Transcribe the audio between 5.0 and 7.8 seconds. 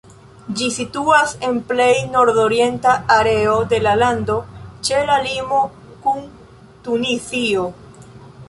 la limo kun Tunizio.